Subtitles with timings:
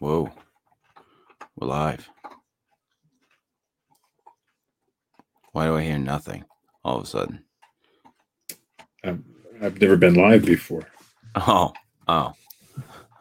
[0.00, 0.30] Whoa.
[1.56, 2.08] We're live.
[5.52, 6.46] Why do I hear nothing
[6.82, 7.44] all of a sudden?
[9.04, 9.20] I've,
[9.60, 10.88] I've never been live before.
[11.34, 11.74] Oh,
[12.08, 12.32] oh,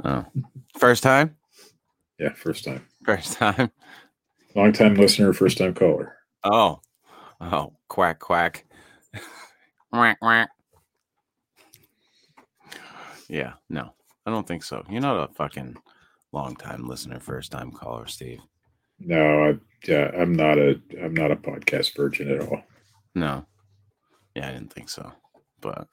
[0.05, 0.25] oh.
[0.77, 1.35] First time?
[2.17, 2.87] Yeah, first time.
[3.03, 3.71] First time?
[4.55, 6.15] Long time listener, first time caller.
[6.45, 6.79] Oh,
[7.41, 8.65] oh, quack, quack.
[9.91, 10.49] quack, quack.
[13.27, 13.93] Yeah, no,
[14.25, 14.85] I don't think so.
[14.89, 15.75] You're not a fucking
[16.31, 18.39] long time listener, first time caller, Steve.
[18.99, 22.61] No, I, yeah, I'm not a I'm not a podcast virgin at all.
[23.15, 23.45] No.
[24.35, 25.11] Yeah, I didn't think so.
[25.61, 25.87] But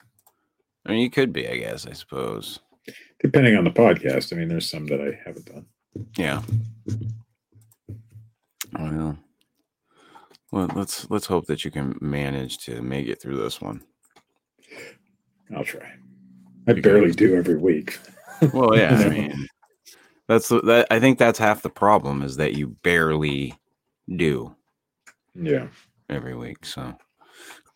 [0.85, 2.59] I mean, you could be, I guess, I suppose.
[3.19, 4.31] Depending on the podcast.
[4.31, 5.65] I mean, there's some that I haven't done.
[6.15, 6.41] Yeah.
[8.77, 9.17] Well,
[10.51, 13.83] well, let's let's hope that you can manage to make it through this one.
[15.55, 15.93] I'll try.
[16.67, 17.97] I barely do every week.
[18.53, 19.47] Well, yeah, I mean,
[20.27, 20.87] that's the- that.
[20.91, 23.53] I think that's half the problem is that you barely
[24.15, 24.55] do
[25.35, 25.67] Yeah.
[26.09, 26.65] every week.
[26.65, 26.95] So,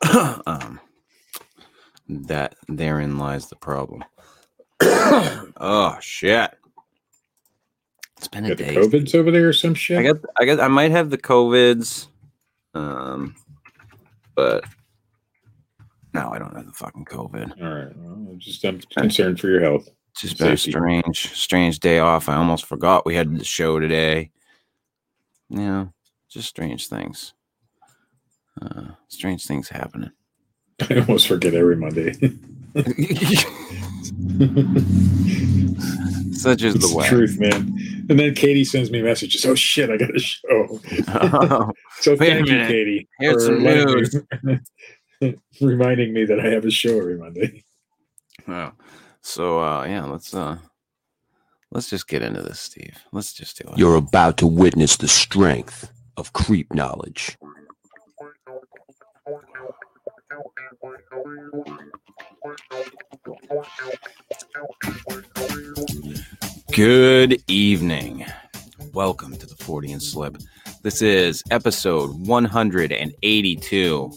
[0.46, 0.80] um,
[2.10, 4.04] that therein lies the problem.
[4.82, 6.52] oh shit!
[8.18, 8.76] It's been a Got the day.
[8.76, 9.98] COVIDs over there or some shit?
[10.00, 12.08] I got, I got, I might have the COVIDs,
[12.74, 13.36] um,
[14.36, 14.64] but
[16.14, 17.62] no, I don't have the fucking COVID.
[17.62, 17.96] all right.
[17.98, 19.88] Well, I'm just I'm concerned for your health.
[20.18, 22.30] Just been a strange, strange day off.
[22.30, 24.32] I almost forgot we had the show today.
[25.50, 25.88] Yeah,
[26.30, 27.34] just strange things.
[28.62, 30.12] Uh, strange things happening.
[30.90, 32.14] I almost forget every Monday.
[36.34, 37.08] Such is it's the way.
[37.08, 37.78] truth, man.
[38.10, 39.46] And then Katie sends me messages.
[39.46, 40.80] Oh shit, I got a show.
[42.00, 42.66] So thank you.
[42.66, 44.22] Katie, Here's letting
[45.22, 47.64] me- reminding me that I have a show every Monday.
[48.48, 48.72] Oh.
[49.22, 50.58] So uh yeah, let's uh
[51.72, 52.98] let's just get into this, Steve.
[53.12, 53.78] Let's just do it.
[53.78, 57.38] You're about to witness the strength of creep knowledge.
[66.72, 68.26] Good evening.
[68.94, 70.38] Welcome to the Fortean Slip.
[70.82, 74.12] This is episode 182.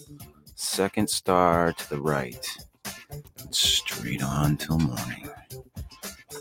[0.55, 2.47] Second star to the right.
[3.51, 5.29] Straight on till morning.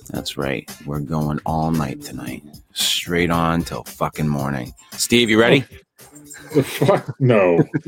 [0.09, 0.69] That's right.
[0.85, 2.43] We're going all night tonight.
[2.73, 4.73] Straight on till fucking morning.
[4.91, 5.65] Steve, you ready?
[6.53, 7.19] The fuck?
[7.19, 7.63] No.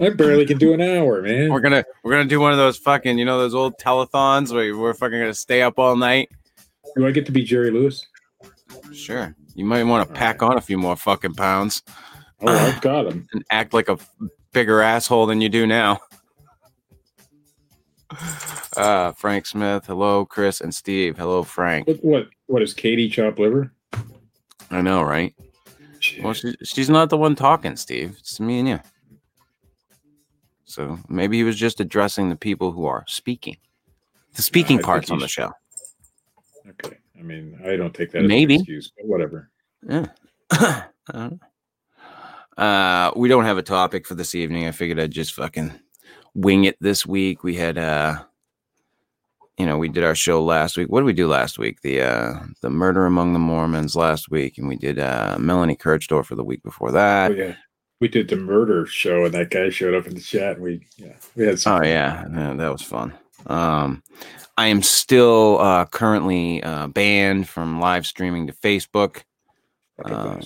[0.00, 1.50] I barely can do an hour, man.
[1.50, 4.76] we're gonna we're gonna do one of those fucking you know those old telethons where
[4.76, 6.30] we're fucking gonna stay up all night.
[6.96, 8.06] Do I get to be Jerry Lewis?
[8.92, 9.34] Sure.
[9.54, 11.82] You might want to pack on a few more fucking pounds.
[12.40, 13.26] Oh, I've got him.
[13.32, 13.98] and act like a
[14.52, 16.00] bigger asshole than you do now.
[18.76, 21.86] Uh, Frank Smith, hello, Chris and Steve, hello, Frank.
[21.86, 22.04] What?
[22.04, 22.28] What?
[22.46, 23.72] What is Katie chop liver?
[24.70, 25.34] I know, right?
[26.00, 26.24] Shit.
[26.24, 28.16] Well, she, she's not the one talking, Steve.
[28.18, 28.80] It's me and you.
[30.64, 33.56] So maybe he was just addressing the people who are speaking,
[34.34, 35.52] the speaking parts on the show.
[36.66, 36.96] Okay.
[37.18, 38.54] I mean, I don't take that as Maybe.
[38.54, 39.50] an excuse, but whatever.
[39.88, 40.06] Yeah.
[40.50, 41.40] I don't
[42.58, 42.62] know.
[42.64, 44.66] uh, we don't have a topic for this evening.
[44.66, 45.72] I figured I'd just fucking
[46.34, 47.42] wing it this week.
[47.44, 48.22] We had uh
[49.58, 50.88] you know, we did our show last week.
[50.88, 51.80] What did we do last week?
[51.82, 56.34] The uh the murder among the Mormons last week, and we did uh Melanie for
[56.34, 57.36] the week before Oh that.
[57.36, 57.54] yeah,
[58.00, 60.86] we did the murder show, and that guy showed up in the chat, and we
[60.96, 61.80] yeah we had some.
[61.80, 63.12] Oh yeah, yeah, that was fun.
[63.46, 64.02] Um,
[64.56, 69.22] I am still uh, currently uh, banned from live streaming to Facebook.
[70.04, 70.40] um.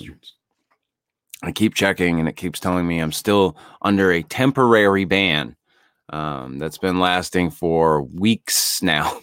[1.43, 5.56] I keep checking, and it keeps telling me I'm still under a temporary ban
[6.09, 9.19] um, that's been lasting for weeks now.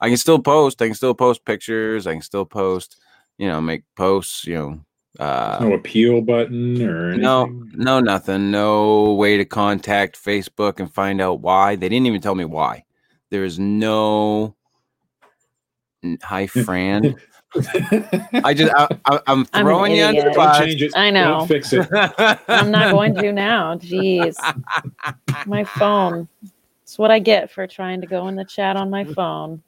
[0.00, 0.82] I can still post.
[0.82, 2.06] I can still post pictures.
[2.06, 3.00] I can still post.
[3.38, 4.44] You know, make posts.
[4.46, 4.80] You know.
[5.18, 7.22] Uh, no appeal button or anything.
[7.22, 8.50] no, no, nothing.
[8.50, 11.74] No way to contact Facebook and find out why.
[11.74, 12.84] They didn't even tell me why.
[13.30, 14.54] There is no.
[16.22, 17.16] Hi, Fran.
[18.44, 20.34] I just, I, I, I'm I'm throwing you under the idiot.
[20.36, 20.58] Don't bus.
[20.58, 20.96] change it.
[20.96, 21.38] I know.
[21.38, 21.88] Don't fix it.
[22.48, 23.76] I'm not going to now.
[23.76, 24.36] Jeez.
[25.46, 26.28] My phone.
[26.82, 29.62] It's what I get for trying to go in the chat on my phone.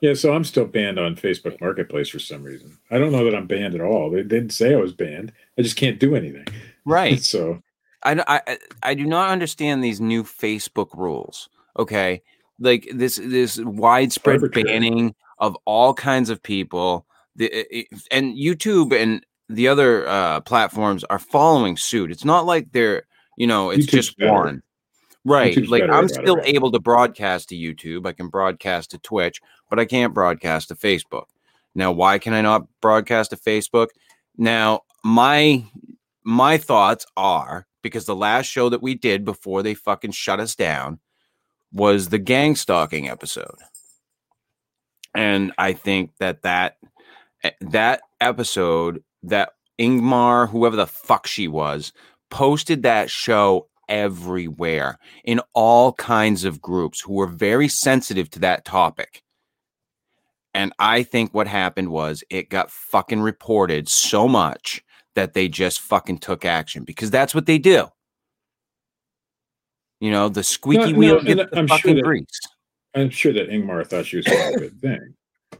[0.00, 2.78] Yeah, so I'm still banned on Facebook Marketplace for some reason.
[2.90, 4.10] I don't know that I'm banned at all.
[4.10, 5.32] They didn't say I was banned.
[5.58, 6.46] I just can't do anything.
[6.84, 7.20] Right.
[7.30, 7.62] So
[8.02, 11.50] I, I I do not understand these new Facebook rules.
[11.78, 12.22] Okay,
[12.58, 14.64] like this this widespread Arbitrary.
[14.64, 17.06] banning of all kinds of people.
[17.36, 22.10] The and YouTube and the other uh, platforms are following suit.
[22.10, 23.04] It's not like they're
[23.36, 24.32] you know it's YouTube's just better.
[24.32, 24.62] one.
[25.24, 25.54] Right.
[25.54, 28.06] YouTube's like I'm about it, still able to broadcast to YouTube.
[28.06, 31.24] I can broadcast to Twitch, but I can't broadcast to Facebook.
[31.74, 33.88] Now, why can I not broadcast to Facebook?
[34.36, 35.64] Now, my
[36.24, 40.54] my thoughts are because the last show that we did before they fucking shut us
[40.54, 40.98] down
[41.72, 43.56] was the gang stalking episode.
[45.14, 46.76] And I think that that
[47.42, 51.92] eh, that episode that Ingmar, whoever the fuck she was,
[52.30, 58.64] posted that show everywhere in all kinds of groups who were very sensitive to that
[58.64, 59.22] topic.
[60.54, 64.82] And I think what happened was it got fucking reported so much
[65.14, 67.88] that they just fucking took action because that's what they do.
[70.00, 72.40] You know, the squeaky no, wheel and gets the I'm sure fucking that- grease.
[72.94, 75.14] I'm sure that Ingmar thought she was doing a good thing.
[75.52, 75.56] I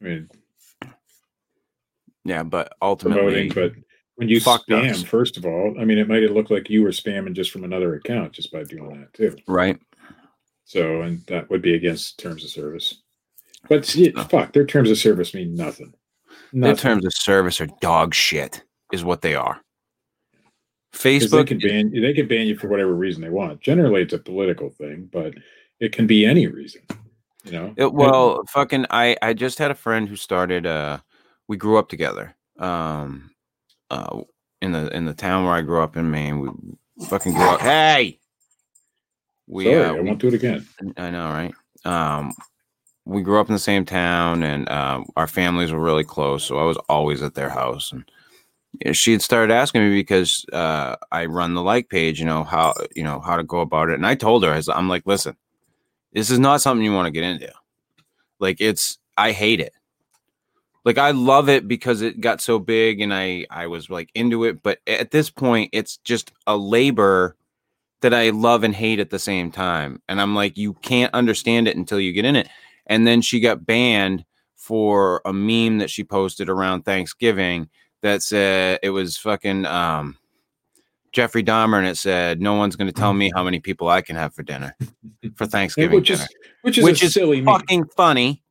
[0.00, 0.28] mean,
[2.24, 3.72] Yeah, but ultimately, but
[4.16, 5.02] when you spam, us.
[5.02, 7.64] first of all, I mean, it might have looked like you were spamming just from
[7.64, 9.36] another account just by doing that too.
[9.46, 9.78] right?
[10.64, 13.02] So, and that would be against terms of service.
[13.68, 14.24] But see, No.
[14.24, 15.94] fuck, their terms of service mean nothing.
[16.52, 18.62] Their terms of service are dog shit,
[18.92, 19.60] is what they are.
[20.92, 23.60] 'Cause they Facebook, can ban they can ban you for whatever reason they want.
[23.60, 25.34] Generally, it's a political thing, but
[25.80, 26.82] it can be any reason.
[27.44, 27.74] You know.
[27.76, 30.66] It, well, fucking, I I just had a friend who started.
[30.66, 30.98] Uh,
[31.48, 32.34] we grew up together.
[32.58, 33.30] Um,
[33.90, 34.20] uh,
[34.62, 37.60] in the in the town where I grew up in Maine, we fucking grew up.
[37.60, 38.18] Hey,
[39.46, 40.66] we Sorry, uh, I we- won't do it again.
[40.96, 41.52] I know, right?
[41.84, 42.32] Um,
[43.04, 46.44] we grew up in the same town, and uh, our families were really close.
[46.44, 50.96] So I was always at their house, and she had started asking me because uh,
[51.12, 52.18] I run the like page.
[52.18, 54.56] You know how you know how to go about it, and I told her, I
[54.56, 55.36] was- I'm like, listen,
[56.14, 57.52] this is not something you want to get into.
[58.40, 59.74] Like, it's I hate it.
[60.84, 64.44] Like I love it because it got so big, and I I was like into
[64.44, 64.62] it.
[64.62, 67.36] But at this point, it's just a labor
[68.02, 70.02] that I love and hate at the same time.
[70.10, 72.50] And I'm like, you can't understand it until you get in it.
[72.86, 74.26] And then she got banned
[74.56, 77.70] for a meme that she posted around Thanksgiving
[78.02, 80.18] that said it was fucking um,
[81.14, 84.02] Jeffrey Dahmer, and it said, "No one's going to tell me how many people I
[84.02, 84.76] can have for dinner
[85.36, 86.28] for Thanksgiving which dinner." is
[86.62, 87.54] which is Which is silly meme.
[87.60, 88.42] fucking funny.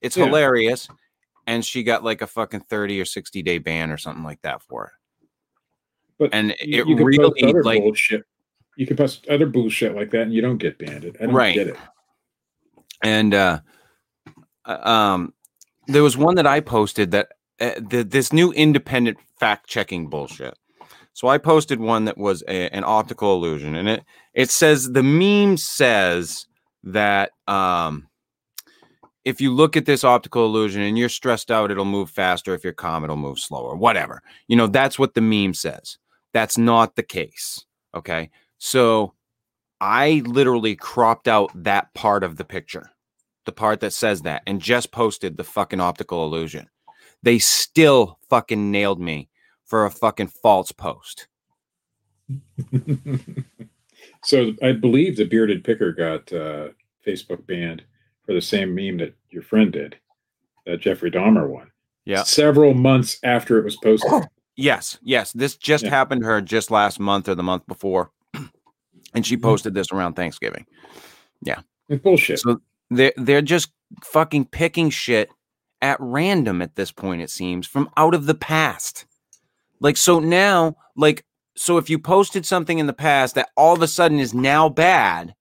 [0.00, 0.26] It's Yeah.
[0.26, 0.88] hilarious.
[1.48, 4.62] And she got like a fucking 30 or 60 day ban or something like that
[4.62, 4.92] for it.
[6.18, 8.24] But And it you really like bullshit.
[8.76, 11.04] You can post other bullshit like that, and you don't get banned.
[11.20, 11.54] I don't Right.
[11.54, 11.76] get it.
[13.02, 13.60] and uh
[14.64, 15.34] uh, um
[15.86, 17.28] there was one that i posted that
[17.60, 20.54] uh, the, this new independent fact checking bullshit
[21.16, 24.04] so i posted one that was a, an optical illusion and it
[24.34, 26.46] it says the meme says
[26.84, 28.06] that um
[29.26, 32.54] if you look at this optical illusion and you're stressed out it'll move faster.
[32.54, 33.74] If you're calm it'll move slower.
[33.74, 34.22] Whatever.
[34.46, 35.98] You know that's what the meme says.
[36.32, 37.64] That's not the case.
[37.92, 38.30] Okay?
[38.58, 39.14] So
[39.80, 42.92] I literally cropped out that part of the picture,
[43.46, 46.68] the part that says that, and just posted the fucking optical illusion.
[47.24, 49.28] They still fucking nailed me
[49.66, 51.26] for a fucking false post.
[54.24, 56.68] so I believe the bearded picker got uh,
[57.06, 57.82] Facebook banned
[58.24, 59.96] for the same meme that your friend did,
[60.64, 61.70] that Jeffrey Dahmer one.
[62.04, 62.22] Yeah.
[62.22, 64.28] Several months after it was posted.
[64.56, 65.32] Yes, yes.
[65.32, 65.90] This just Yeah.
[65.90, 68.10] happened to her just last month or the month before.
[69.14, 70.66] And she posted this around Thanksgiving.
[71.88, 72.40] It's bullshit.
[72.40, 72.60] So
[72.90, 73.70] they're they're just
[74.02, 75.30] fucking picking shit
[75.82, 79.06] at random at this point, it seems, from out of the past.
[79.80, 81.24] Like so now, like
[81.56, 84.68] so if you posted something in the past that all of a sudden is now
[84.68, 85.34] bad,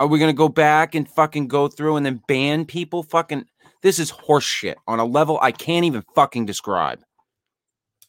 [0.00, 3.02] are we gonna go back and fucking go through and then ban people?
[3.02, 3.46] Fucking
[3.84, 7.04] this is horseshit on a level I can't even fucking describe.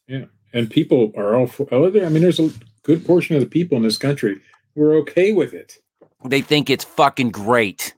[0.08, 0.25] Yeah.
[0.54, 2.50] And people are all for, oh, I mean, there's a
[2.84, 4.39] good portion of the people in this country
[4.74, 5.77] who are okay with it.
[6.24, 7.94] They think it's fucking great.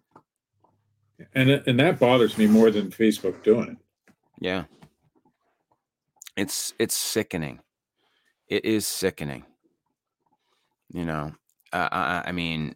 [1.35, 3.77] And, and that bothers me more than Facebook doing it.
[4.39, 4.63] Yeah.
[6.37, 7.59] It's it's sickening.
[8.47, 9.43] It is sickening.
[10.93, 11.33] You know,
[11.73, 12.75] uh, I, I mean,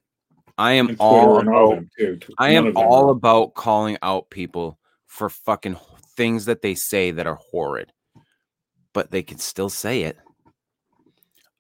[0.57, 2.19] I am all about, too.
[2.37, 4.77] I am all are- about calling out people
[5.07, 5.77] for fucking
[6.17, 7.93] things that they say that are horrid,
[8.93, 10.17] but they can still say it.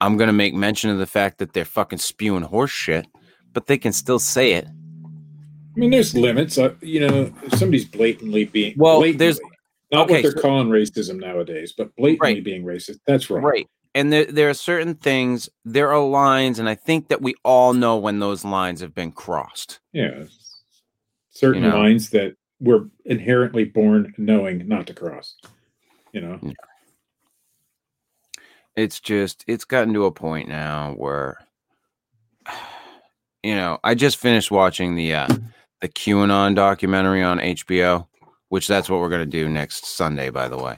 [0.01, 3.05] I'm gonna make mention of the fact that they're fucking spewing horse shit,
[3.53, 4.67] but they can still say it.
[4.67, 6.57] I mean, there's limits.
[6.57, 9.39] Uh, you know, if somebody's blatantly being Well, blatantly, there's-
[9.91, 12.43] not okay, what they're so- calling racism nowadays, but blatantly Right.
[12.43, 12.99] being racist.
[13.05, 13.43] That's wrong.
[13.43, 13.67] Right.
[13.93, 17.73] And there, there are certain things, there are lines, and I think that we all
[17.73, 19.79] know when those lines have been crossed.
[19.91, 20.23] Yeah.
[21.29, 21.77] Certain You know?
[21.77, 25.35] lines that we're inherently born knowing not to cross.
[26.13, 26.39] You know,
[28.77, 31.37] It's just, it's gotten to a point now where
[33.43, 35.27] you know, I just finished watching the uh
[35.81, 38.07] the QAnon documentary on HBO,
[38.51, 40.77] which that's what we're gonna do next Sunday, by the way.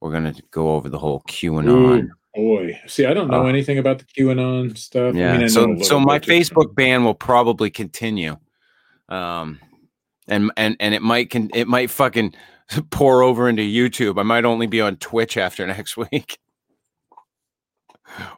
[0.00, 2.04] We're gonna go over the whole QAnon.
[2.04, 5.14] Ooh, boy, see, I don't know Uh, anything about the QAnon stuff.
[5.14, 5.32] I Yeah.
[5.32, 8.38] mean, I know a so so my Facebook ban will probably continue.
[9.10, 9.60] Um
[10.26, 12.34] and and and it might can it might fucking
[12.90, 14.18] pour over into YouTube.
[14.18, 16.38] I might only be on Twitch after next week.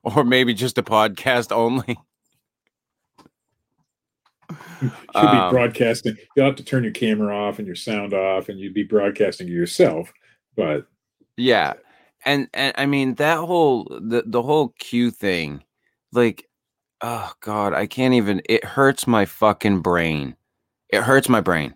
[0.02, 1.96] Or maybe just a podcast only.
[4.80, 6.16] You'd be Um, broadcasting.
[6.36, 9.46] You'll have to turn your camera off and your sound off, and you'd be broadcasting
[9.46, 10.12] to yourself.
[10.56, 10.86] But
[11.36, 11.74] Yeah.
[12.24, 15.62] And and I mean that whole the the whole Q thing,
[16.12, 16.48] like,
[17.02, 20.36] oh god, I can't even it hurts my fucking brain.
[20.90, 21.74] It hurts my brain.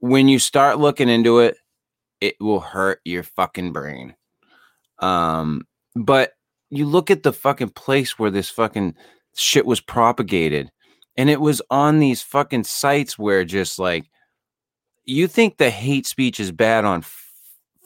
[0.00, 1.56] When you start looking into it,
[2.20, 4.14] it will hurt your fucking brain.
[5.00, 6.32] Um, but
[6.70, 8.94] you look at the fucking place where this fucking
[9.34, 10.70] shit was propagated,
[11.18, 14.08] and it was on these fucking sites where just like
[15.04, 17.32] you think the hate speech is bad on f-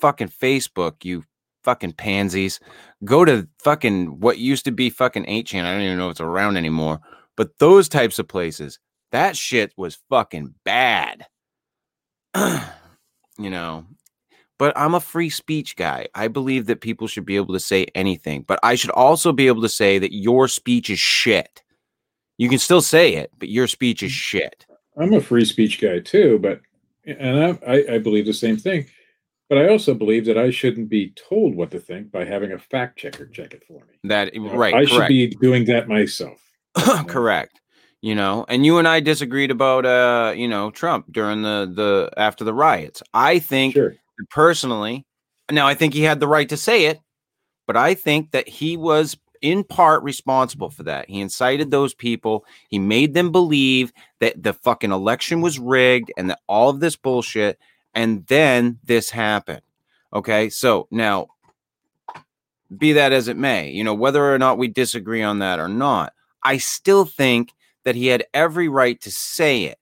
[0.01, 1.25] fucking Facebook, you
[1.65, 2.61] fucking pansies.
[3.05, 5.65] Go to fucking what used to be fucking 8chan.
[5.65, 7.01] I don't even know if it's around anymore.
[7.37, 8.79] But those types of places,
[9.13, 11.27] that shit was fucking bad.
[12.37, 13.87] you know.
[14.59, 16.07] But I'm a free speech guy.
[16.15, 19.47] I believe that people should be able to say anything, but I should also be
[19.47, 21.62] able to say that your speech is shit.
[22.43, 24.67] You can still say it, but your speech is shit.
[24.97, 26.41] I'm a free speech guy too.
[26.41, 26.61] But
[27.07, 28.87] and I, I, I believe the same thing.
[29.49, 32.59] But I also believe that I shouldn't be told what to think by having a
[32.59, 33.95] fact checker check it for me.
[34.03, 34.91] That You know, right, I correct.
[34.91, 36.43] should be doing that myself.
[37.07, 37.61] correct
[38.01, 42.11] you know and you and i disagreed about uh you know trump during the the
[42.17, 43.95] after the riots i think Sure.
[44.31, 45.05] personally
[45.51, 46.99] now i think he had the right to say it
[47.67, 52.45] but i think that he was in part responsible for that he incited those people
[52.69, 56.97] he made them believe that the fucking election was rigged and that all of this
[56.97, 57.59] bullshit
[57.95, 59.63] and then this happened
[60.13, 61.27] okay so now
[62.79, 65.69] be that as it may you know whether or not we disagree on that or
[65.69, 67.53] not I still think
[67.85, 69.79] that he had every right to say it.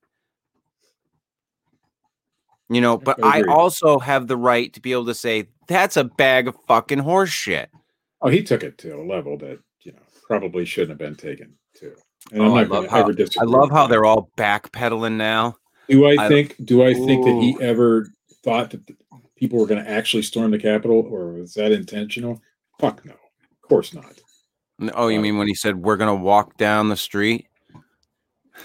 [2.69, 5.97] You know, but I I also have the right to be able to say that's
[5.97, 7.69] a bag of fucking horse shit.
[8.23, 11.55] Oh, he took it to a level that you know probably shouldn't have been taken
[11.77, 11.95] to.
[12.33, 15.17] And Oh, I I'm not love going how- to I love how they're all backpedaling
[15.17, 15.57] now.
[15.89, 16.57] Do I I- think?
[16.65, 18.07] Do I think that he ever
[18.45, 18.83] thought that
[19.37, 22.41] people were going to actually storm the Capitol, or was that intentional?
[22.79, 23.13] Fuck no.
[23.13, 24.21] Of course not.
[24.95, 27.47] Oh, you Uh, mean when he said we're gonna walk down the street?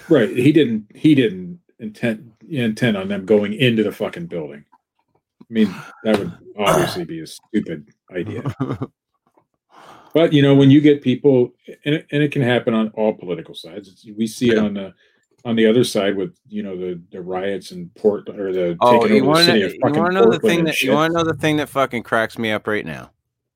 [0.08, 0.30] Right.
[0.30, 0.86] He didn't.
[0.94, 4.64] He didn't intent intend on them going into the fucking building.
[5.14, 8.42] I mean, that would obviously be a stupid idea.
[10.16, 11.52] But you know, when you get people,
[11.84, 13.86] and it, and it can happen on all political sides.
[13.86, 14.94] It's, we see it on the
[15.44, 19.02] on the other side with you know the the riots in Port or the Oh,
[19.02, 20.80] taking you over the want city to of you want to know the thing that
[20.80, 23.10] you want to know the thing that fucking cracks me up right now.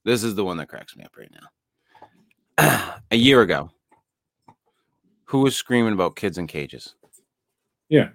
[0.04, 1.32] This is the one that cracks me up right
[2.58, 3.00] now.
[3.10, 3.70] a year ago,
[5.24, 6.94] who was screaming about kids in cages?
[7.88, 8.10] Yeah.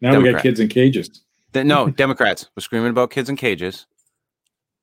[0.00, 1.22] Now we got kids in cages.
[1.52, 3.86] Th- no, Democrats were screaming about kids in cages.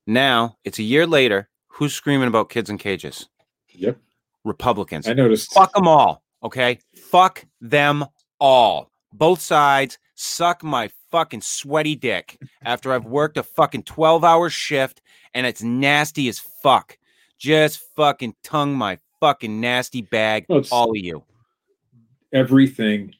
[0.06, 1.50] Now it's a year later.
[1.74, 3.28] Who's screaming about kids in cages?
[3.70, 3.98] Yep.
[4.44, 5.08] Republicans.
[5.08, 5.52] I noticed.
[5.52, 6.22] Fuck them all.
[6.42, 6.78] Okay.
[6.94, 8.04] Fuck them
[8.38, 8.90] all.
[9.12, 15.00] Both sides suck my fucking sweaty dick after I've worked a fucking 12 hour shift
[15.34, 16.98] and it's nasty as fuck.
[17.38, 21.24] Just fucking tongue my fucking nasty bag, Well, all of you.
[22.32, 23.14] Everything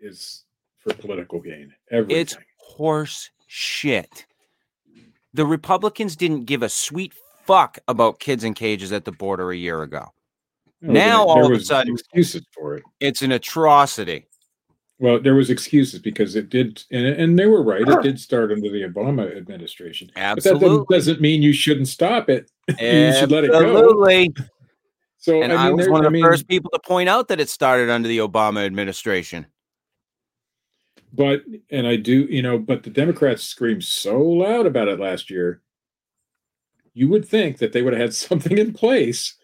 [0.00, 0.44] is
[0.78, 1.72] for political gain.
[1.90, 2.20] Everything.
[2.20, 4.26] It's horse shit.
[5.34, 7.12] The Republicans didn't give a sweet
[7.46, 10.12] fuck about kids in cages at the border a year ago.
[10.82, 12.82] No, now all of a sudden- excuses for it.
[13.00, 14.26] It's an atrocity.
[14.98, 17.82] Well, there was excuses because it did, and, and they were right.
[17.86, 20.10] It did start under the Obama administration.
[20.14, 21.20] But that doesn't, Absolutely.
[21.20, 22.50] mean you shouldn't stop it.
[22.80, 23.58] You should let it go.
[23.62, 24.34] Absolutely.
[25.18, 27.28] So And I I, was one of I the mean, first people to point out
[27.28, 29.46] that it started under the Obama administration.
[31.12, 35.30] but and I do, you know, but the Democrats screamed so loud about it last
[35.30, 35.60] year.
[36.96, 39.36] You would think that they would have had something in place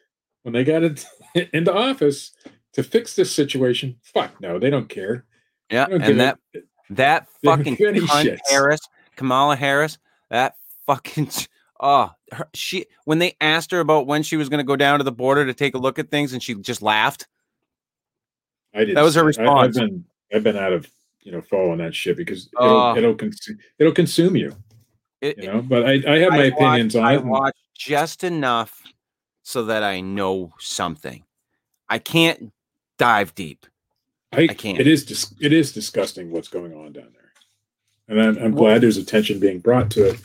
[0.43, 1.05] when they got it
[1.53, 2.33] into office
[2.73, 3.99] to fix this situation.
[4.03, 5.27] Fuck no, they don't care.
[5.71, 6.39] Yeah, don't and that
[6.91, 8.39] that fucking cunt.
[8.49, 8.81] Harris,
[9.17, 9.99] Kamala Harris,
[10.31, 10.57] that
[10.87, 11.31] fucking
[11.79, 14.99] oh, her, she when they asked her about when she was going to go down
[14.99, 17.27] to the border to take a look at things, and she just laughed.
[18.75, 18.95] I didn't.
[18.95, 19.39] That was her it.
[19.39, 19.79] I, I've response.
[19.79, 20.91] been I've been out of
[21.21, 24.57] you know following that shit because it'll it'll, consume, it'll consume you.
[25.23, 27.21] It, You know, but I, I have my I opinions watched, on I it.
[27.21, 28.83] and- watched just enough
[29.45, 31.25] so that I know something.
[31.89, 32.53] I can't
[32.99, 33.65] dive deep.
[34.33, 34.79] I, I can't.
[34.81, 37.33] It is dis- it is disgusting what's going on down there,
[38.09, 40.21] and I'm, I'm glad there's attention being brought to it,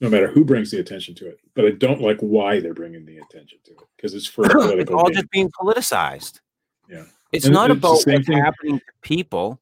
[0.00, 1.38] no matter who brings the attention to it.
[1.54, 4.68] But I don't like why they're bringing the attention to it because it's for a
[4.78, 5.14] it's all gain.
[5.14, 6.40] just being politicized.
[6.88, 7.04] Yeah.
[7.30, 9.60] It's And not it's about what's thing- happening to people.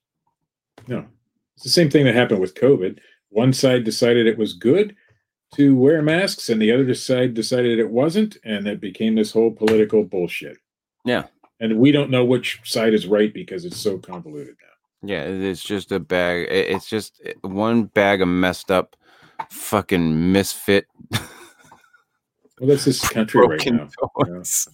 [0.89, 1.05] No,
[1.55, 2.99] it's the same thing that happened with COVID.
[3.31, 4.95] One side decided it was good
[5.55, 9.51] to wear masks, and the other side decided it wasn't, and it became this whole
[9.51, 10.59] political bullshit.
[11.05, 11.25] Yeah.
[11.61, 15.09] And we don't know which side is right because it's so convoluted now.
[15.09, 16.47] Yeah, it's just a bag.
[16.51, 18.97] It's just one bag of messed up
[19.51, 23.89] fucking misfit Well, that's this country right now.
[24.27, 24.69] toys.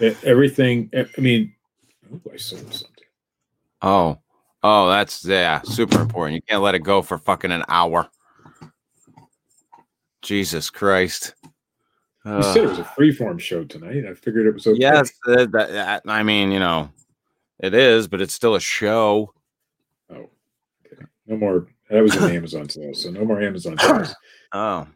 [0.00, 0.90] E- Everything.
[0.94, 1.54] i mean,
[2.12, 2.90] oh, I sold something.
[3.80, 4.18] Oh,
[4.62, 6.34] oh, that's yeah, super important.
[6.36, 8.08] You can't let it go for fucking an hour.
[10.22, 11.34] Jesus Christ.
[12.24, 14.04] You said it was a freeform show tonight.
[14.04, 14.80] I figured it was okay.
[14.80, 16.90] yes, uh, that, that- I mean, you know,
[17.60, 19.32] it is, but it's still a show.
[20.10, 20.28] Oh,
[20.84, 21.04] okay.
[21.28, 21.68] No more.
[21.88, 24.12] That was an Amazon sale, so no more Amazon sales
[24.52, 24.88] Oh,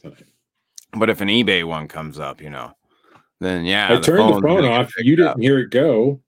[0.00, 0.24] tonight.
[0.94, 2.72] but if an eBay one comes up, you know,
[3.38, 4.92] then yeah, I turned the phone's phone gonna get off.
[4.98, 6.20] You didn't hear it go.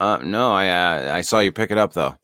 [0.00, 2.16] Uh, no, I uh, I saw you pick it up though.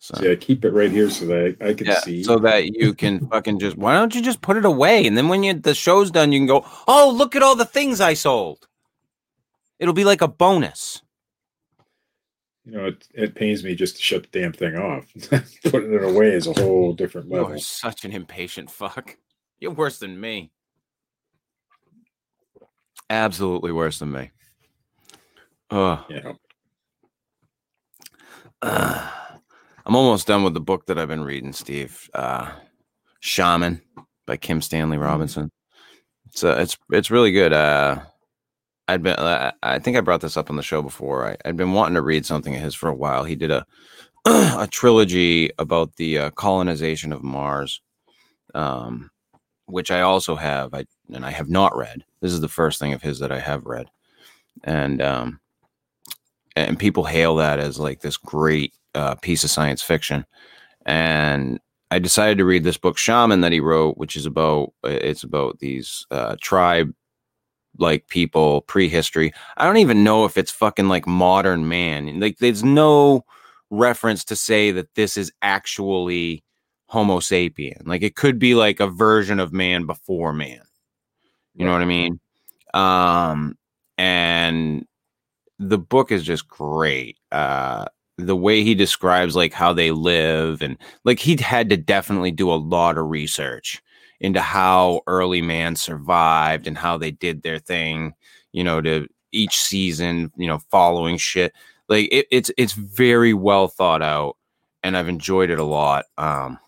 [0.00, 2.22] So Yeah, keep it right here so that I, I can yeah, see.
[2.22, 5.28] so that you can fucking just why don't you just put it away and then
[5.28, 8.14] when you the show's done you can go oh look at all the things I
[8.14, 8.68] sold.
[9.78, 11.02] It'll be like a bonus.
[12.64, 15.06] you know, it, it pains me just to shut the damn thing off.
[15.64, 17.50] Putting it away is a whole different level.
[17.50, 19.16] You're such an impatient fuck.
[19.58, 20.50] You're worse than me.
[23.08, 24.30] Absolutely worse than me.
[25.70, 26.32] Oh, Yeah.
[29.86, 32.10] I'm almost done with the book that I've been reading, Steve.
[32.12, 32.50] Uh,
[33.20, 33.80] Shaman
[34.26, 35.50] by Kim Stanley Robinson.
[36.26, 37.52] It's uh, it's it's really good.
[37.54, 38.00] Uh,
[38.86, 41.26] I'd been uh, I think I brought this up on the show before.
[41.28, 43.24] I, I'd been wanting to read something of his for a while.
[43.24, 43.64] He did a
[44.26, 47.80] a trilogy about the uh, colonization of Mars,
[48.54, 49.10] um,
[49.66, 50.74] which I also have.
[50.74, 52.04] I and I have not read.
[52.20, 53.88] This is the first thing of his that I have read,
[54.64, 55.40] and um,
[56.66, 60.24] and people hail that as like this great uh, piece of science fiction.
[60.86, 65.22] And I decided to read this book, Shaman, that he wrote, which is about it's
[65.22, 66.92] about these uh, tribe
[67.78, 69.32] like people prehistory.
[69.56, 72.20] I don't even know if it's fucking like modern man.
[72.20, 73.24] Like there's no
[73.70, 76.42] reference to say that this is actually
[76.86, 77.86] Homo sapien.
[77.86, 80.62] Like it could be like a version of man before man.
[81.54, 82.20] You know what I mean?
[82.74, 83.58] Um,
[83.96, 84.86] and
[85.58, 87.18] the book is just great.
[87.32, 92.32] Uh, the way he describes like how they live and like he'd had to definitely
[92.32, 93.80] do a lot of research
[94.20, 98.12] into how early man survived and how they did their thing,
[98.52, 101.52] you know, to each season, you know, following shit.
[101.88, 104.36] Like it, it's it's very well thought out,
[104.82, 106.06] and I've enjoyed it a lot.
[106.18, 106.58] Um,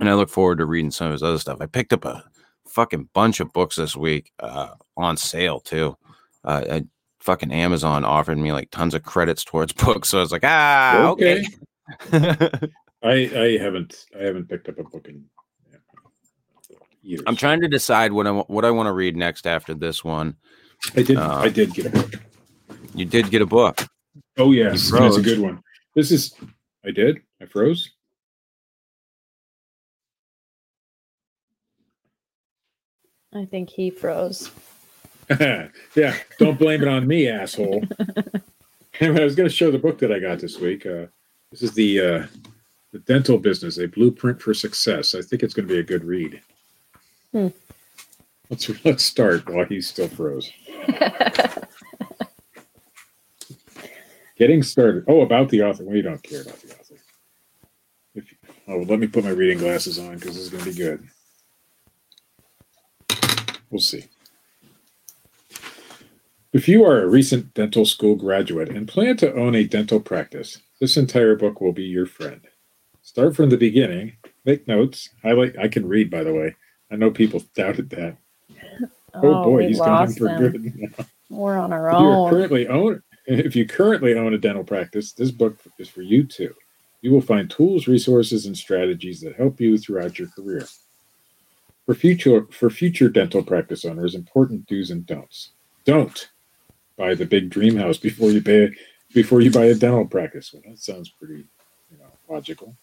[0.00, 1.58] and I look forward to reading some of his other stuff.
[1.60, 2.24] I picked up a
[2.66, 5.96] fucking bunch of books this week uh, on sale too.
[6.44, 6.84] Uh, I,
[7.26, 11.08] fucking Amazon offered me like tons of credits towards books, so I was like, ah,
[11.08, 11.44] okay.
[12.12, 12.70] I
[13.02, 15.24] I haven't I haven't picked up a book in
[17.02, 17.22] years.
[17.26, 20.36] I'm trying to decide what I what I want to read next after this one.
[20.96, 22.14] I did uh, I did get a book.
[22.94, 23.86] You did get a book.
[24.38, 25.62] Oh yes, that's a good one.
[25.94, 26.34] This is
[26.84, 27.20] I did.
[27.40, 27.90] I froze.
[33.34, 34.50] I think he froze.
[35.94, 37.84] yeah, don't blame it on me, asshole.
[39.00, 40.86] anyway, I was going to show the book that I got this week.
[40.86, 41.06] Uh,
[41.50, 42.26] this is the uh,
[42.92, 45.14] the dental business, a blueprint for success.
[45.14, 46.40] I think it's going to be a good read.
[47.32, 47.48] Hmm.
[48.50, 50.50] Let's let's start while he's still froze.
[54.36, 55.04] Getting started.
[55.08, 55.82] Oh, about the author.
[55.84, 56.94] Well, you don't care about the author.
[58.14, 58.32] If,
[58.68, 61.08] oh, let me put my reading glasses on because this is going to be good.
[63.70, 64.04] We'll see.
[66.56, 70.62] If you are a recent dental school graduate and plan to own a dental practice,
[70.80, 72.40] this entire book will be your friend.
[73.02, 74.16] Start from the beginning,
[74.46, 75.58] make notes, highlight.
[75.58, 76.56] I can read, by the way.
[76.90, 78.16] I know people doubted that.
[79.14, 80.38] Oh, oh, boy, we he's gone for him.
[80.96, 81.06] good.
[81.30, 82.30] We're on our If you own.
[82.30, 86.54] currently own if you currently own a dental practice, this book is for you too.
[87.02, 90.66] You will find tools, resources, and strategies that help you throughout your career.
[91.84, 95.50] For future for future dental practice owners, important do's and don'ts.
[95.84, 96.28] Don't
[96.96, 98.70] buy the big dream house before you pay
[99.14, 100.52] before you buy a dental practice.
[100.52, 101.46] Well, that sounds pretty,
[101.90, 102.76] you know, logical.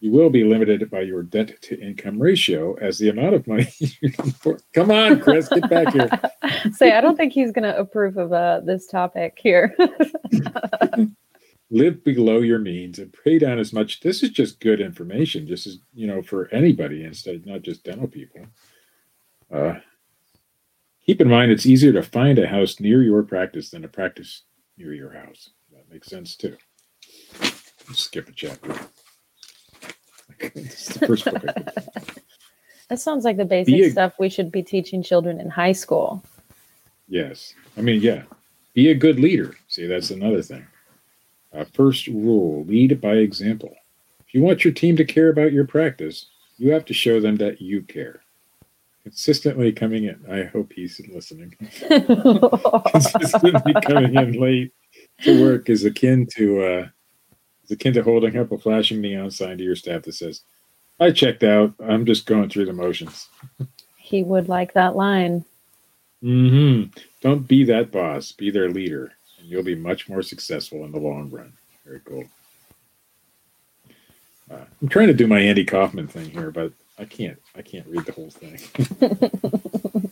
[0.00, 3.68] You will be limited by your debt to income ratio as the amount of money
[3.78, 4.62] you can afford.
[4.74, 6.10] Come on, Chris, get back here.
[6.72, 9.74] Say, I don't think he's going to approve of uh, this topic here.
[11.70, 14.00] Live below your means and pay down as much.
[14.00, 18.06] This is just good information, just as you know, for anybody instead, not just dental
[18.06, 18.42] people.
[19.50, 19.76] Uh,
[21.06, 24.42] keep in mind, it's easier to find a house near your practice than a practice
[24.76, 25.50] near your house.
[25.72, 26.56] That makes sense too.
[27.40, 28.74] Let's skip a chapter.
[30.54, 31.42] This is the first book
[32.88, 36.22] that sounds like the basic a- stuff we should be teaching children in high school.
[37.08, 37.54] Yes.
[37.76, 38.24] I mean, yeah.
[38.74, 39.54] Be a good leader.
[39.68, 40.66] See, that's another thing.
[41.52, 43.74] Uh, first rule lead by example.
[44.26, 47.36] If you want your team to care about your practice, you have to show them
[47.36, 48.20] that you care.
[49.04, 50.24] Consistently coming in.
[50.30, 51.54] I hope he's listening.
[52.90, 54.72] Consistently coming in late
[55.22, 56.88] to work is akin to uh,
[57.64, 60.40] is akin to holding up a flashing neon sign to your staff that says,
[60.98, 61.74] "I checked out.
[61.80, 63.28] I'm just going through the motions."
[63.98, 65.44] he would like that line.
[66.22, 66.84] hmm
[67.20, 68.32] Don't be that boss.
[68.32, 71.52] Be their leader, and you'll be much more successful in the long run.
[71.84, 72.24] Very cool.
[74.50, 77.38] Uh, I'm trying to do my Andy Kaufman thing here, but I can't.
[77.56, 78.58] I can't read the whole thing.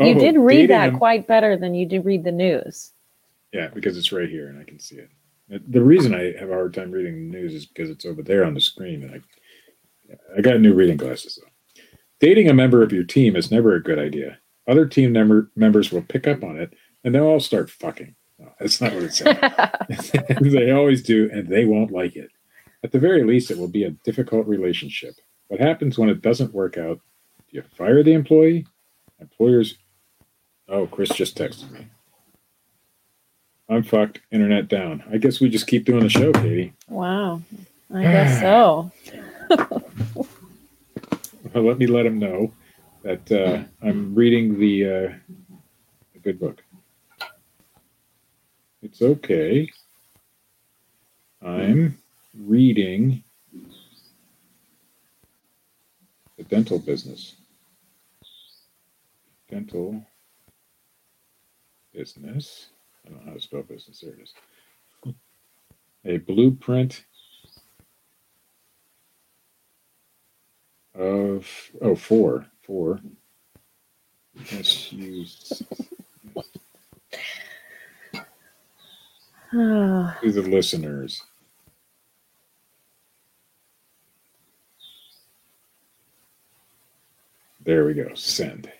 [0.00, 2.92] you Oh, did read that a- quite better than you did read the news.
[3.52, 5.10] Yeah, because it's right here and I can see it.
[5.72, 8.44] The reason I have a hard time reading the news is because it's over there
[8.44, 11.82] on the screen, and I, I got new reading glasses though.
[12.20, 14.38] Dating a member of your team is never a good idea.
[14.66, 18.14] Other team member members will pick up on it, and they'll all start fucking.
[18.38, 19.40] No, that's not what it said.
[20.42, 22.28] they always do, and they won't like it.
[22.84, 25.14] At the very least, it will be a difficult relationship.
[25.48, 27.00] What happens when it doesn't work out?
[27.50, 28.66] Do you fire the employee?
[29.20, 29.76] Employers.
[30.68, 31.86] Oh, Chris just texted me.
[33.70, 34.20] I'm fucked.
[34.30, 35.02] Internet down.
[35.12, 36.72] I guess we just keep doing the show, Katie.
[36.88, 37.42] wow.
[37.94, 38.90] I guess so.
[41.54, 42.52] Well, let me let him know
[43.02, 45.12] that uh, I'm reading the, uh,
[46.12, 46.62] the good book.
[48.82, 49.70] It's okay.
[51.42, 51.96] I'm
[52.36, 53.24] reading
[56.38, 57.34] the dental business.
[59.50, 60.02] Dental
[61.92, 62.68] business.
[63.04, 64.00] I don't know how to spell business.
[64.00, 64.34] There it is.
[66.04, 67.04] A blueprint
[70.94, 71.46] of
[71.82, 73.00] oh four four.
[74.52, 75.62] Let's use
[79.50, 81.22] to the listeners.
[87.68, 88.08] There we go.
[88.14, 88.72] Send.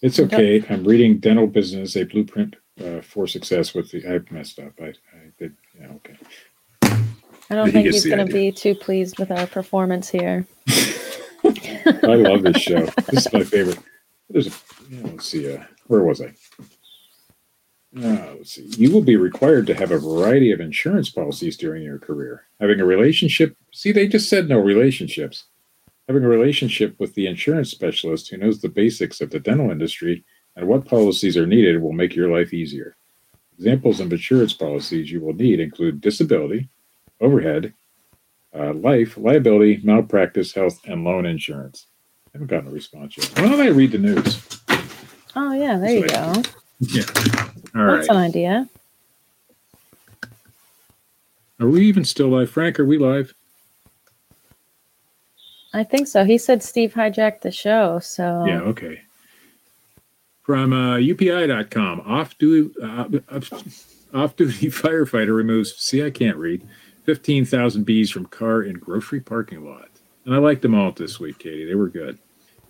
[0.00, 0.64] It's okay.
[0.70, 4.02] I'm reading Dental Business, a blueprint uh, for success with the.
[4.06, 4.72] I messed up.
[4.80, 5.54] I, I did.
[5.78, 6.16] Yeah, okay.
[7.50, 10.46] I don't He think he's going to be too pleased with our performance here.
[10.70, 12.86] I love this show.
[13.10, 13.78] This is my favorite.
[14.30, 14.52] There's a,
[15.02, 16.32] let's see, uh, where was I?
[17.94, 18.68] Uh, let's see.
[18.68, 22.46] You will be required to have a variety of insurance policies during your career.
[22.58, 25.44] Having a relationship, see, they just said no relationships.
[26.08, 30.24] Having a relationship with the insurance specialist who knows the basics of the dental industry
[30.56, 32.96] and what policies are needed will make your life easier.
[33.58, 36.68] Examples of insurance policies you will need include disability,
[37.20, 37.72] overhead,
[38.54, 41.86] uh, life, liability, malpractice, health, and loan insurance.
[42.26, 43.30] I haven't gotten a response yet.
[43.38, 44.60] Why don't I read the news?
[45.36, 46.42] Oh, yeah, there you go.
[46.80, 47.04] Yeah.
[47.74, 47.96] All right.
[47.96, 48.68] That's an idea.
[51.60, 52.50] Are we even still live?
[52.50, 53.32] Frank, are we live?
[55.74, 56.24] I think so.
[56.24, 57.98] He said Steve hijacked the show.
[58.00, 59.02] So Yeah, okay.
[60.42, 63.04] From uh, UPI.com, off duty, uh,
[64.12, 66.66] off duty firefighter removes, see, I can't read,
[67.04, 69.88] 15,000 bees from car in grocery parking lot.
[70.24, 71.64] And I liked them all this week, Katie.
[71.64, 72.18] They were good.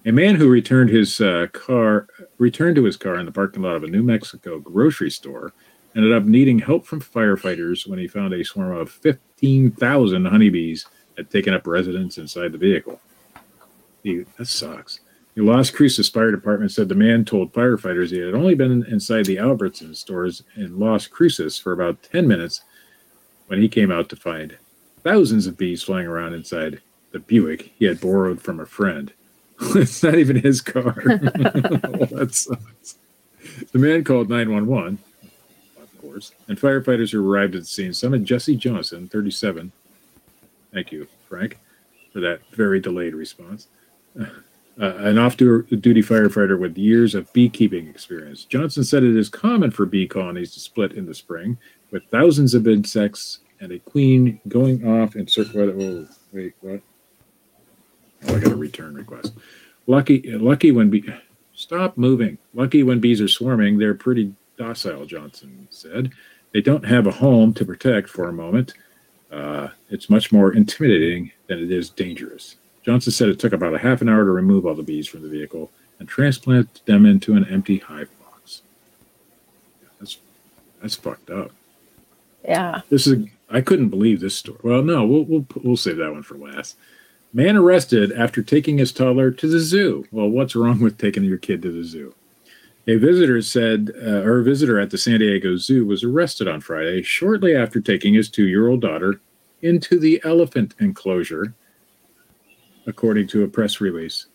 [0.05, 3.77] A man who returned his uh, car returned to his car in the parking lot
[3.77, 5.53] of a New Mexico grocery store
[5.95, 10.87] ended up needing help from firefighters when he found a swarm of 15,000 honeybees
[11.23, 13.01] had taken up residence inside the vehicle.
[14.03, 15.01] He, that sucks.
[15.35, 19.25] The Las Cruces Fire Department said the man told firefighters he had only been inside
[19.25, 22.63] the Albertson stores in Las Cruces for about 10 minutes
[23.47, 24.57] when he came out to find
[25.03, 26.81] thousands of bees flying around inside
[27.13, 29.13] the Buick he had borrowed from a friend.
[29.75, 30.95] it's not even his car.
[31.05, 32.99] that sucks.
[33.73, 34.99] The man called 911,
[35.81, 39.73] of course, and firefighters who arrived at the scene summoned Jesse Johnson, 37.
[40.73, 41.59] Thank you, Frank,
[42.13, 43.69] for that very delayed response.
[44.19, 44.27] Uh,
[44.79, 48.45] an off duty firefighter with years of beekeeping experience.
[48.45, 51.59] Johnson said it is common for bee colonies to split in the spring,
[51.91, 55.61] with thousands of insects and a queen going off in circle.
[55.61, 56.81] Oh, Wait, what?
[58.27, 59.35] Oh, I got a return request.
[59.87, 61.05] Lucky, lucky when bee.
[61.55, 62.39] Stop moving.
[62.55, 65.05] Lucky when bees are swarming, they're pretty docile.
[65.05, 66.13] Johnson said.
[66.53, 68.75] They don't have a home to protect for a moment.
[69.33, 72.57] Uh, it's much more intimidating than it is dangerous.
[72.85, 75.23] Johnson said it took about a half an hour to remove all the bees from
[75.23, 78.63] the vehicle and transplant them into an empty hive box.
[79.99, 80.19] That's
[80.81, 81.53] that's fucked up.
[82.45, 82.83] Yeah.
[82.91, 84.59] This is I couldn't believe this story.
[84.63, 86.77] Well, no, we'll we'll we'll save that one for last.
[87.33, 90.07] Man arrested after taking his toddler to the zoo.
[90.11, 92.15] Well, what's wrong with taking your kid to the zoo?
[92.89, 96.61] A visitor said, uh, or a visitor at the San Diego Zoo was arrested on
[96.61, 99.21] Friday shortly after taking his two-year-old daughter
[99.63, 101.55] into the elephant enclosure,
[102.87, 104.27] according to a press release.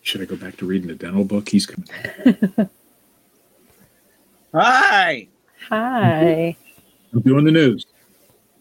[0.00, 1.50] Should I go back to reading the dental book?
[1.50, 1.88] He's coming.
[4.54, 5.28] Hi.
[5.68, 6.56] Hi.
[7.12, 7.86] I'm doing the news.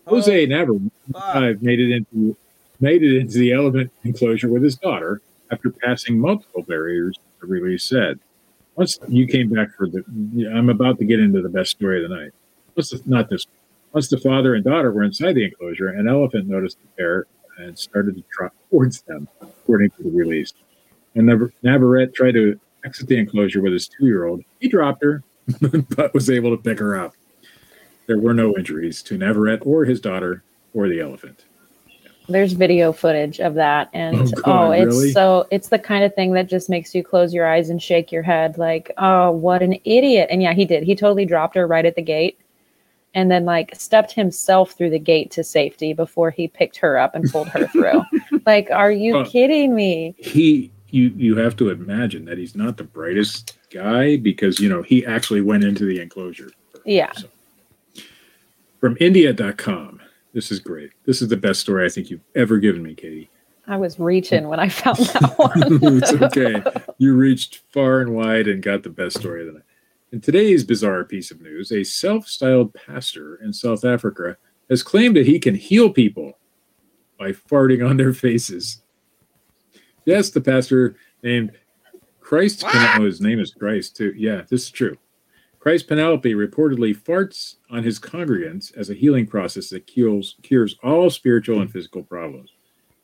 [0.06, 0.82] Jose Navarro
[1.14, 1.24] Fuck.
[1.36, 2.36] uh, made it into
[2.82, 7.16] made it into the elephant enclosure with his daughter after passing multiple barriers.
[7.40, 8.20] The release said.
[8.80, 10.02] Once you came back for the,
[10.56, 12.32] I'm about to get into the best story of the night.
[12.78, 13.46] Once the, not this.
[13.92, 17.26] Once the father and daughter were inside the enclosure, an elephant noticed the pair
[17.58, 20.54] and started to trot towards them, according to the release.
[21.14, 24.46] And Nav- Navarrete tried to exit the enclosure with his two-year-old.
[24.62, 25.24] He dropped her,
[25.98, 27.16] but was able to pick her up.
[28.08, 30.42] There were no injuries to Navarrete or his daughter
[30.74, 31.44] or the elephant.
[32.30, 35.12] There's video footage of that, and Oh, oh, it's really?
[35.12, 38.12] so it's the kind of thing that just makes you close your eyes and shake
[38.12, 40.28] your head, like, oh, what an idiot!
[40.30, 40.84] And yeah, he did.
[40.84, 42.40] He totally dropped her right at the gate,
[43.16, 47.16] and then like stepped himself through the gate to safety before he picked her up
[47.16, 48.04] and pulled her through.
[48.46, 49.26] like, are you Oh.
[49.26, 50.14] kidding me?
[50.18, 54.84] He, you, you have to imagine that he's not the brightest guy because you know
[54.84, 56.52] he actually went into the enclosure.
[56.86, 57.12] Yeah.
[57.14, 57.28] So,
[58.80, 60.00] from India.com.
[60.34, 60.92] This is great.
[61.06, 63.30] This is the best story I think you've ever given me, Katie.
[63.68, 65.52] I was reaching when I found that one.
[65.98, 66.64] it's okay.
[66.98, 69.64] You reached far and wide and got the best story of the night.
[70.12, 74.38] In today's bizarre piece of news, a self styled pastor in South Africa
[74.70, 76.38] has claimed that he can heal people
[77.20, 78.82] by farting on their faces.
[80.06, 81.52] Yes, the pastor named
[82.22, 84.14] Christ, oh, his name is Christ too.
[84.16, 84.98] Yeah, this is true.
[85.60, 91.10] Christ Penelope reportedly farts on his congregants as a healing process that cures, cures all
[91.10, 92.52] spiritual and physical problems.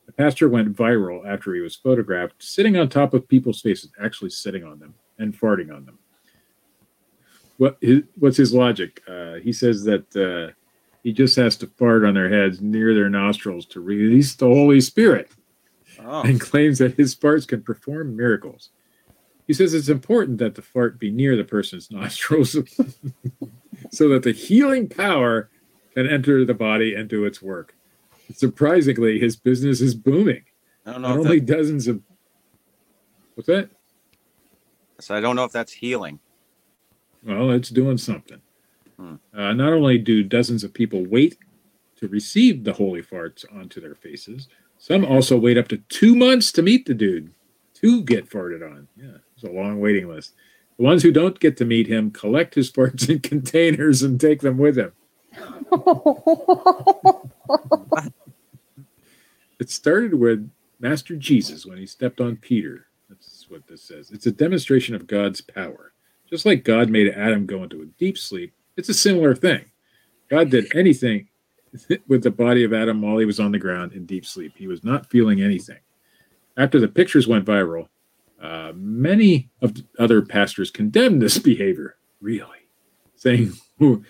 [0.06, 4.30] The pastor went viral after he was photographed sitting on top of people's faces, actually
[4.30, 5.98] sitting on them and farting on them.
[7.58, 9.02] What his, what's his logic?
[9.08, 10.52] Uh, he says that uh,
[11.02, 14.80] he just has to fart on their heads near their nostrils to release the Holy
[14.80, 15.30] Spirit
[15.98, 16.20] Oh.
[16.22, 18.68] and claims that his farts can perform miracles.
[19.46, 22.52] He says it's important that the fart be near the person's nostrils
[23.90, 25.50] so that the healing power
[25.94, 27.74] can enter the body and do its work.
[28.34, 30.44] Surprisingly, his business is booming.
[30.84, 31.08] I don't know.
[31.08, 32.02] Not only that, dozens of
[33.34, 33.70] what's that?
[35.00, 36.20] so I don't know if that's healing.
[37.22, 38.40] Well, it's doing something.
[38.96, 39.16] Hmm.
[39.34, 41.36] Uh, not only do dozens of people wait
[41.96, 46.52] to receive the holy farts onto their faces, some also wait up to two months
[46.52, 47.32] to meet the dude
[47.74, 48.88] to get farted on.
[48.96, 50.34] Yeah, it's a long waiting list.
[50.76, 54.40] The ones who don't get to meet him collect his parts in containers and take
[54.40, 54.92] them with him.
[59.58, 62.86] It started with Master Jesus when he stepped on Peter.
[63.08, 64.10] That's what this says.
[64.10, 65.92] It's a demonstration of God's power.
[66.28, 69.64] Just like God made Adam go into a deep sleep, it's a similar thing.
[70.28, 71.28] God did anything
[72.08, 74.52] with the body of Adam while he was on the ground in deep sleep.
[74.56, 75.78] He was not feeling anything.
[76.58, 77.88] After the pictures went viral,
[78.40, 82.68] uh, many of the other pastors condemned this behavior, really,
[83.14, 83.52] saying,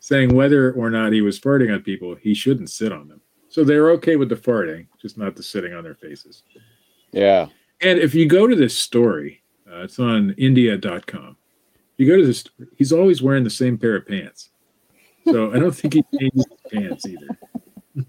[0.00, 3.20] saying whether or not he was farting on people, he shouldn't sit on them.
[3.48, 6.44] So they're okay with the farting, just not the sitting on their faces.
[7.12, 7.48] Yeah.
[7.80, 11.36] And if you go to this story, uh, it's on India.com.
[11.94, 12.44] If you go to this,
[12.76, 14.50] he's always wearing the same pair of pants.
[15.24, 17.38] So I don't think he changes his pants either.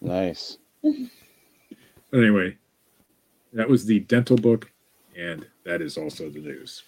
[0.00, 0.58] Nice.
[0.82, 2.56] But anyway,
[3.52, 4.70] that was the dental book,
[5.16, 6.82] and that is also the news.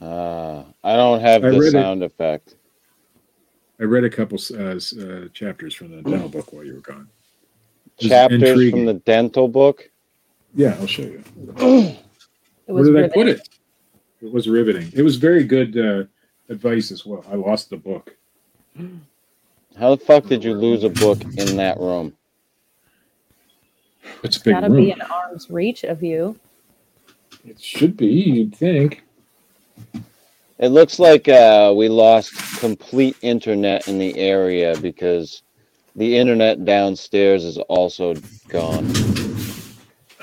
[0.00, 1.72] Uh, I don't have I the read it.
[1.72, 2.56] sound effect.
[3.80, 7.08] I read a couple uh, uh, chapters from the dental book while you were gone.
[7.98, 8.70] Chapters intriguing.
[8.70, 9.90] from the dental book.
[10.54, 11.22] Yeah, I'll show you.
[11.40, 11.54] It
[12.66, 13.48] Where was did I put it?
[14.20, 14.90] It was riveting.
[14.94, 16.04] It was very good uh,
[16.52, 17.24] advice as well.
[17.30, 18.16] I lost the book.
[19.78, 22.14] How the fuck did you lose a book in that room?
[24.22, 24.84] It's a big Gotta room.
[24.84, 26.38] be in arm's reach of you.
[27.44, 29.02] It should be, you'd think.
[30.58, 35.42] It looks like uh, we lost complete internet in the area because
[35.96, 38.14] The internet downstairs is also
[38.48, 38.86] gone.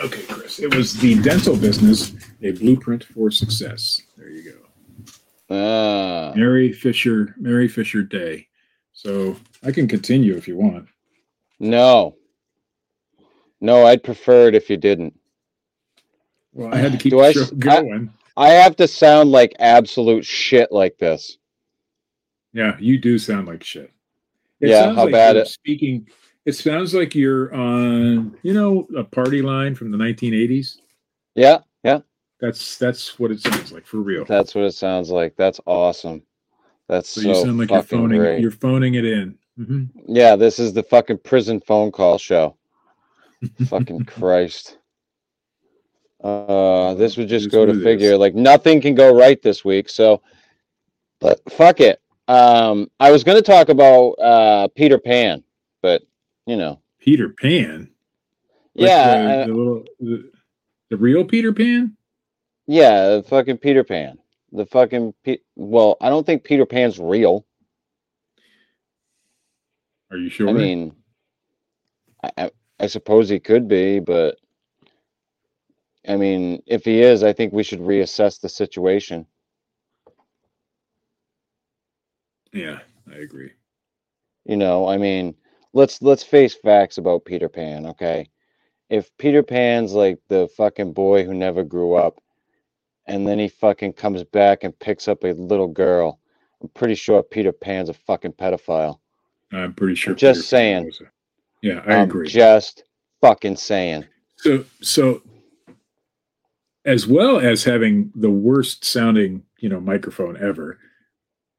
[0.02, 0.60] Okay, Chris.
[0.60, 4.00] It was the dental business, a blueprint for success.
[4.15, 4.58] There you go.
[5.50, 8.47] Ah, Mary Fisher, Mary Fisher Day.
[8.93, 10.88] So I can continue if you want.
[11.60, 12.15] no.
[13.61, 15.17] No, I'd prefer it if you didn't.
[16.53, 18.11] Well, I had to keep Do I going.
[18.35, 21.37] I have to sound like absolute shit like this.
[22.53, 23.91] yeah, you do sound like shit.
[24.59, 26.07] It Yeah, how like bad it- Speaking,
[26.45, 30.77] it sounds like you're on, you know, a party line from the 1980s.
[31.35, 31.99] Yeah, yeah,
[32.39, 34.25] That's that's what it sounds like for real.
[34.25, 35.35] that's what it sounds like.
[35.35, 36.23] That's awesome.
[36.87, 38.39] That's So so, you sound like you're phoning great.
[38.39, 39.37] you're phoning it in.
[39.57, 42.55] hmm Yeah, this is the fucking prison phone call show.
[43.67, 44.78] Fucking Christ.
[46.23, 47.84] Uh, this would just go to it is.
[47.84, 48.17] figure.
[48.17, 49.89] Like nothing can go right this week.
[49.89, 50.21] So,
[51.19, 52.02] but fuck it.
[52.28, 55.43] Um, I was going to talk about uh Peter Pan,
[55.82, 56.04] but
[56.45, 57.89] you know, Peter Pan.
[58.76, 60.32] Like yeah, the, the little the,
[60.89, 61.95] the real Peter Pan.
[62.67, 64.17] yeah, the fucking Peter Pan.
[64.52, 67.45] The fucking Pe- well, I don't think Peter Pan's real.
[70.10, 70.50] Are you sure?
[70.50, 70.95] I mean,
[72.23, 74.37] I, I suppose he could be, but
[76.07, 79.25] I mean, if he is, I think we should reassess the situation.
[82.53, 82.79] yeah,
[83.11, 83.51] I agree.
[84.45, 85.35] You know, I mean,
[85.73, 88.29] let's let's face facts about Peter Pan, okay?
[88.89, 92.21] If Peter Pan's like the fucking boy who never grew up,
[93.07, 96.19] and then he fucking comes back and picks up a little girl,
[96.61, 98.99] I'm pretty sure Peter Pan's a fucking pedophile.
[99.51, 100.13] I'm pretty sure.
[100.13, 100.85] I'm just Peter Pan saying.
[100.85, 101.11] was a-
[101.61, 102.27] yeah, I I'm agree.
[102.27, 102.83] just
[103.21, 104.05] fucking saying.
[104.37, 105.21] So, so
[106.85, 110.79] as well as having the worst sounding, you know, microphone ever,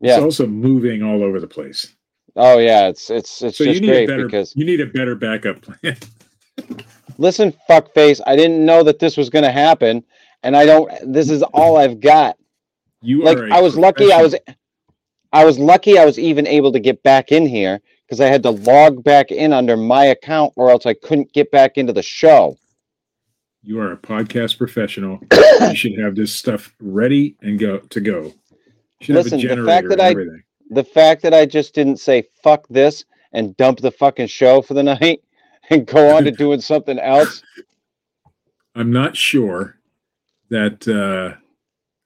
[0.00, 0.14] Yeah.
[0.16, 1.94] it's also moving all over the place.
[2.37, 4.80] oh yeah, it's it's it's So you just need a great better, because you need
[4.80, 5.96] a better backup plan.
[7.18, 10.04] listen, fuckface, I didn't know that this was gonna happen,
[10.42, 10.90] and I don't.
[11.12, 12.37] This is all I've got.
[13.02, 14.34] You like I was lucky I was.
[15.32, 18.42] I was lucky I was even able to get back in here because I had
[18.44, 22.03] to log back in under my account or else I couldn't get back into the
[22.03, 22.57] show.
[23.62, 25.18] You are a podcast professional.
[25.61, 28.23] you should have this stuff ready and go to go.
[28.23, 28.35] You
[29.03, 30.42] should Listen, have the fact that and I- everything.
[30.71, 34.75] The fact that I just didn't say fuck this and dump the fucking show for
[34.75, 35.23] the night
[35.71, 37.42] and go on to doing something else.
[38.75, 39.79] I'm not sure
[40.51, 41.38] that uh,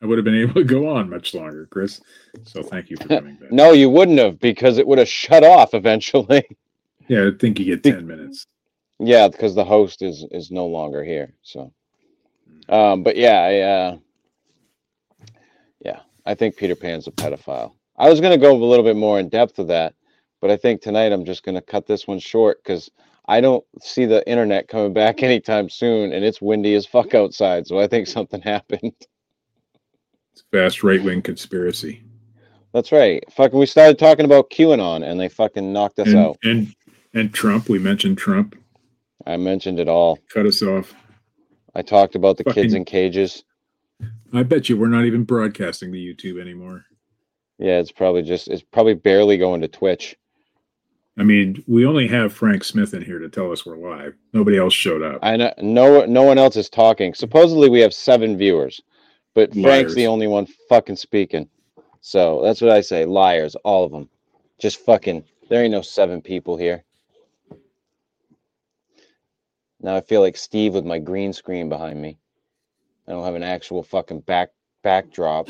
[0.03, 2.01] I would have been able to go on much longer, Chris.
[2.45, 3.53] So thank you for coming back.
[3.53, 6.45] No, you wouldn't have because it would have shut off eventually.
[7.09, 8.47] Yeah, I think you get 10 minutes.
[9.01, 11.35] yeah, because the host is is no longer here.
[11.43, 11.73] So
[12.69, 13.97] um but yeah, I uh
[15.85, 17.73] yeah, I think Peter Pan's a pedophile.
[17.97, 19.95] I was gonna go a little bit more in depth of that,
[20.41, 22.89] but I think tonight I'm just gonna cut this one short because
[23.27, 27.67] I don't see the internet coming back anytime soon and it's windy as fuck outside,
[27.67, 28.95] so I think something happened.
[30.33, 32.03] It's fast right wing conspiracy.
[32.73, 33.23] That's right.
[33.33, 36.39] Fucking we started talking about QAnon and they fucking knocked us And, out.
[36.43, 36.75] and
[37.15, 38.57] and Trump, we mentioned Trump,
[39.27, 40.19] I mentioned it all.
[40.33, 40.95] cut us off.
[41.75, 43.45] I talked about the kids in cages.
[44.33, 46.87] I bet you we're not even broadcasting the YouTube anymore.
[47.59, 50.17] Yeah, it's probably just it's probably barely going to Twitch.
[51.19, 54.15] I mean, we only have Frank Smith in here to tell us we're live.
[54.33, 55.19] Nobody else showed up.
[55.23, 57.13] I know no no one else is talking.
[57.13, 58.81] Supposedly we have seven viewers,
[59.35, 61.49] but Frank's the only one fucking speaking.
[62.01, 63.05] So that's what I say.
[63.05, 64.09] Liars, all of them.
[64.61, 65.25] Just fucking.
[65.49, 66.85] There ain't no seven people here.
[69.81, 72.19] Now I feel like Steve with my green screen behind me.
[73.09, 74.51] I don't have an actual fucking back
[74.83, 75.49] backdrop.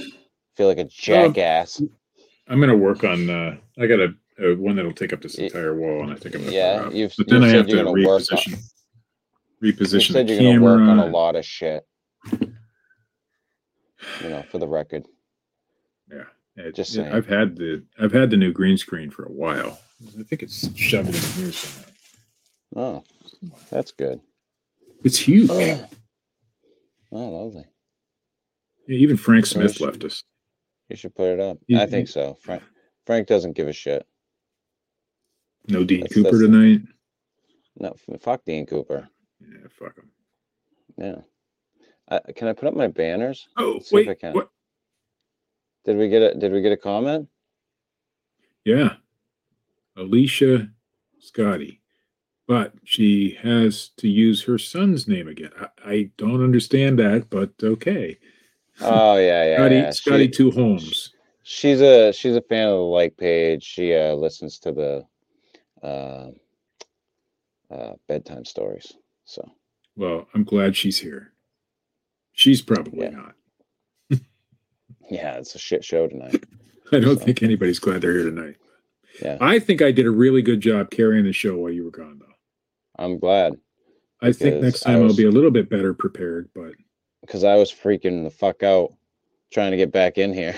[0.57, 1.83] feel like a jackass.
[2.49, 3.29] I'm gonna work on.
[3.29, 6.35] uh I got a, a one that'll take up this entire wall, and I think
[6.35, 6.53] I'm gonna.
[6.53, 6.95] yeah, put it up.
[6.95, 8.38] you've- but then you've I have to you're gonna work on-
[9.62, 9.92] reposition.
[9.92, 11.87] You said the you're gonna work on a lot of shit.
[14.23, 15.07] You know, for the record.
[16.11, 16.25] Yeah,
[16.57, 17.12] it- Just saying.
[17.12, 19.79] I've had the I've had the new green screen for a while.
[20.19, 21.88] I think it's shoved in here somewhere.
[22.75, 23.05] Oh,
[23.71, 24.21] that's good.
[25.05, 25.51] It's huge.
[25.51, 25.87] Oh,
[27.12, 27.65] oh lovely.
[28.89, 29.81] Yeah, even Frank Smith Gosh.
[29.81, 30.24] left us.
[30.89, 31.59] You should put it up.
[31.68, 32.35] You- I think so.
[32.43, 32.62] Frank
[33.07, 34.07] Frank doesn't give a shit.
[35.68, 36.81] No Dean That's- Cooper that's- tonight.
[37.79, 39.09] No, fuck Dean Cooper.
[39.41, 40.11] Yeah, fuck him.
[40.99, 41.20] Yeah.
[42.09, 43.48] Uh, can I put up my banners?
[43.57, 44.50] Oh Let's wait, what?
[45.84, 47.28] Did we get a Did we get a comment?
[48.64, 48.94] Yeah,
[49.96, 50.68] Alicia
[51.18, 51.80] Scotty,
[52.46, 55.50] but she has to use her son's name again.
[55.59, 58.18] I, I don't understand that, but okay.
[58.80, 59.57] Oh yeah, yeah.
[59.57, 59.90] Scotty, yeah.
[59.90, 61.12] Scotty She- Two Holmes.
[61.42, 63.64] she's a she's a fan of the like page.
[63.64, 65.07] She uh listens to the
[65.86, 66.30] uh
[67.70, 68.92] uh, bedtime stories.
[69.24, 69.50] So
[69.96, 71.32] Well, I'm glad she's here.
[72.33, 73.11] She's probably Yeah.
[73.11, 73.35] not.
[75.11, 76.45] yeah, it's a shit show tonight.
[76.93, 78.57] I don't So- think anybody's glad they're here tonight.
[79.22, 81.91] Yeah, I think I did a really good job carrying the show while you were
[81.91, 82.33] gone, though.
[82.99, 83.55] I'm glad
[84.22, 86.72] I think next time was- I'll be a little bit better prepared, but
[87.20, 88.95] because I was freaking the fuck out
[89.51, 90.55] trying to get back in here.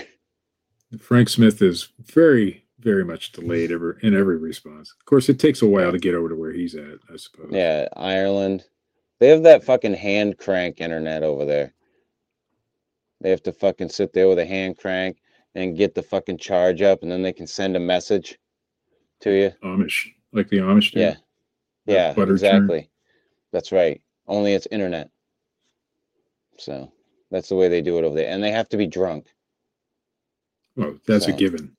[0.99, 4.93] Frank Smith is very, very much delayed ever in every response.
[4.97, 7.49] Of course, it takes a while to get over to where he's at, I suppose.
[7.51, 8.63] Yeah, Ireland.
[9.19, 11.73] They have that fucking hand crank internet over there.
[13.21, 15.17] They have to fucking sit there with a hand crank
[15.55, 18.37] and get the fucking charge up, and then they can send a message
[19.21, 19.51] to you.
[19.63, 20.91] Amish, like the Amish.
[20.91, 20.99] do.
[20.99, 21.15] Yeah.
[21.85, 22.31] Yeah, churn.
[22.31, 22.89] exactly.
[23.51, 24.01] That's right.
[24.27, 25.09] Only it's internet.
[26.57, 26.91] So
[27.31, 28.29] that's the way they do it over there.
[28.29, 29.27] And they have to be drunk.
[30.75, 31.75] Well, that's a given.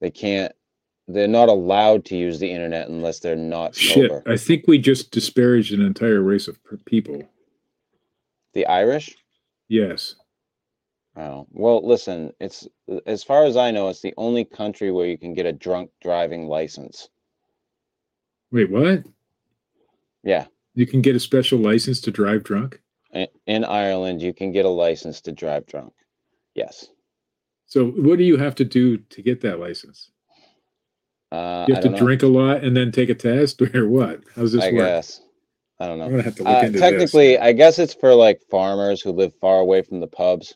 [0.00, 0.52] They can't,
[1.14, 4.22] they're not allowed to use the internet unless they're not Shit, sober.
[4.26, 7.22] I think we just disparaged an entire race of people.
[8.54, 9.16] The Irish?
[9.68, 10.16] Yes.
[11.16, 12.66] Oh, well, listen, it's
[13.06, 15.90] as far as I know, it's the only country where you can get a drunk
[16.00, 17.08] driving license.
[18.52, 19.04] Wait, what?
[20.22, 20.46] Yeah.
[20.74, 22.80] You can get a special license to drive drunk?
[23.46, 25.92] In Ireland, you can get a license to drive drunk.
[26.54, 26.88] Yes.
[27.66, 30.10] So, what do you have to do to get that license?
[31.32, 31.98] Uh, You have to know.
[31.98, 34.20] drink a lot and then take a test, or what?
[34.34, 34.86] How's this I work?
[34.86, 35.20] guess.
[35.78, 36.04] I don't know.
[36.04, 37.40] I'm gonna have to look Uh, into technically, this.
[37.40, 40.54] I guess it's for like farmers who live far away from the pubs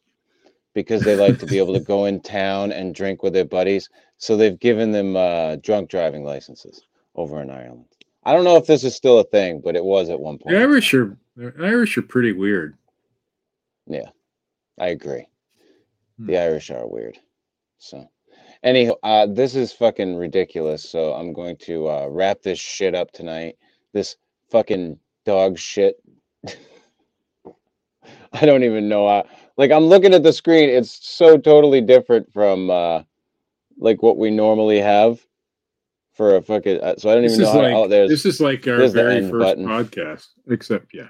[0.74, 3.88] because they like to be able to go in town and drink with their buddies.
[4.18, 6.82] So they've given them uh, drunk driving licenses
[7.14, 7.86] over in Ireland.
[8.24, 10.44] I don't know if this is still a thing, but it was at one The
[10.44, 10.56] point.
[10.56, 12.76] Irish are the Irish are pretty weird.
[13.86, 14.10] Yeah,
[14.78, 15.26] I agree.
[16.18, 16.26] Hmm.
[16.26, 17.18] The Irish are weird.
[17.78, 18.08] So,
[18.64, 20.88] anyhow, uh, this is fucking ridiculous.
[20.88, 23.56] So I'm going to uh, wrap this shit up tonight.
[23.92, 24.16] This
[24.50, 25.96] fucking dog shit.
[28.32, 29.06] I don't even know.
[29.08, 29.24] How,
[29.56, 30.68] like I'm looking at the screen.
[30.68, 33.02] It's so totally different from uh,
[33.78, 35.24] like what we normally have
[36.12, 36.80] for a fucking.
[36.80, 37.82] Uh, so I don't This even know is how.
[37.84, 39.66] oh, there's this is like our very first button.
[39.66, 41.08] podcast, except yeah,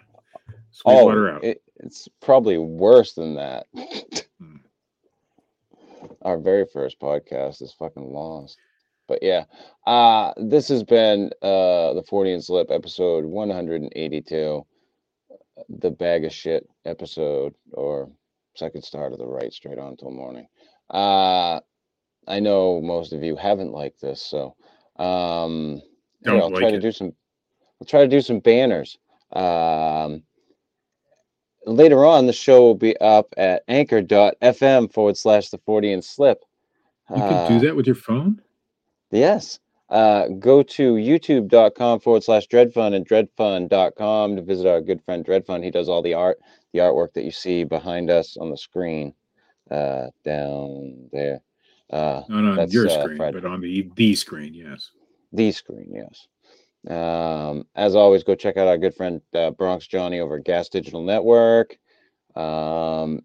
[0.49, 1.45] oh, Sweetwater out.
[1.45, 3.67] it, it's probably worse than that.
[6.25, 8.59] Our very first podcast is fucking lost.
[9.07, 9.45] But yeah,
[9.87, 14.67] uh this has been uh the Fortean Slip episode 182
[15.69, 18.11] the bag of shit episode or
[18.57, 20.47] second star to the right straight on till morning.
[20.91, 21.61] Uh
[22.27, 24.57] I know most of you haven't liked this, so
[24.97, 25.83] um
[26.27, 27.13] I'll try like to do some
[27.81, 28.97] I'll try to do some banners.
[29.33, 30.23] Um
[31.67, 36.45] later on the show will be up at anchor.fm forward slash the Fortean Slip.
[37.11, 38.41] You can Uh, do that with your phone.
[39.11, 39.61] Yes.
[39.91, 45.63] Uh, go to youtube.com forward slash dreadfund and dreadfund.com to visit our good friend Dreadfund.
[45.63, 46.41] He does all the art,
[46.73, 49.15] the artwork that you see behind us on the screen
[49.71, 51.41] uh, down there.
[51.91, 53.35] Uh, Not on your uh, screen, Fred.
[53.35, 54.55] but on the the screen.
[54.55, 54.91] Yes.
[55.33, 56.27] the screen, yes.
[56.89, 61.03] Um, as always, go check out our good friend uh, Bronx Johnny over Gas Digital
[61.03, 61.79] Network.
[62.37, 63.21] Um,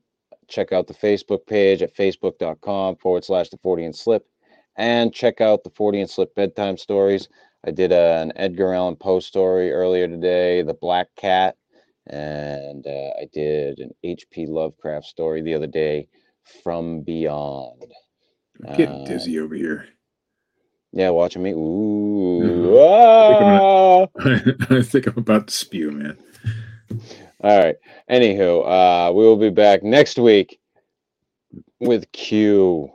[0.48, 4.26] check out the Facebook page at facebook.com forward slash the Fortean Slip.
[4.78, 7.28] And check out the Fortean Slip bedtime stories.
[7.66, 11.58] I did uh, an Edgar Allan Poe story earlier today, The Black Cat.
[12.08, 14.48] And uh, I did an H.P.
[14.48, 16.08] Lovecraft story the other day,
[16.64, 17.94] From Beyond.
[18.68, 19.88] I'm getting dizzy over here.
[20.92, 21.52] Yeah, watching me.
[21.52, 22.74] Ooh.
[22.74, 23.60] Mhm.
[23.62, 24.08] ah!
[24.76, 26.18] I think I'm about to spew, man.
[27.42, 27.76] All right.
[28.10, 30.60] Anywho, uh, we will be back next week
[31.80, 32.92] with Q.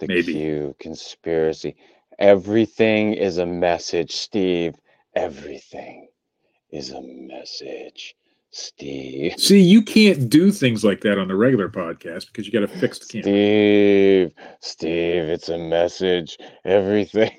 [0.00, 0.32] The Maybe.
[0.34, 1.76] Q conspiracy.
[2.18, 4.74] Everything is a message, Steve.
[5.14, 6.08] Everything
[6.70, 8.14] is a message,
[8.56, 9.34] Steve.
[9.38, 12.68] See, you can't do things like that on the regular podcast because you got a
[12.68, 13.22] fixed camera.
[13.24, 16.38] Steve, Steve, it's a message.
[16.64, 17.30] Everything.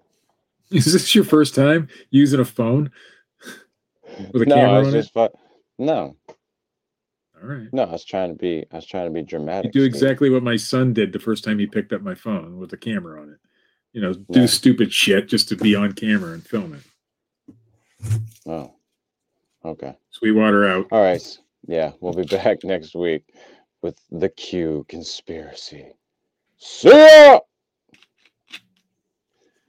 [0.70, 2.90] Is this your first time using a phone
[4.32, 5.28] with a no, camera on just fu-
[5.78, 6.16] no.
[7.40, 7.68] All right.
[7.72, 7.82] no.
[7.82, 8.64] I was trying to be.
[8.72, 9.72] I was trying to be You dramatic.
[9.72, 9.94] do Steve.
[9.94, 12.78] exactly what my son did the first time he picked up my phone with a
[12.78, 13.38] camera on it.
[13.92, 14.46] You know, do Yeah.
[14.46, 17.54] stupid shit just to be on camera and film it.
[18.46, 18.75] Oh,
[19.66, 19.94] okay.
[20.10, 20.86] Sweetwater out.
[20.90, 21.38] All right.
[21.66, 23.24] Yeah, we'll be back next week
[23.82, 25.92] with the Q conspiracy.
[26.58, 27.40] See ya!